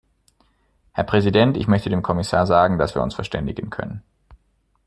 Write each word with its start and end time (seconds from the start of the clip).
Herr 0.93 1.03
Präsident, 1.03 1.57
ich 1.57 1.67
möchte 1.67 1.91
dem 1.91 2.01
Kommissar 2.01 2.47
sagen, 2.47 2.79
dass 2.79 2.95
wir 2.95 3.03
uns 3.03 3.13
verständigen 3.13 3.69
können. 3.69 4.01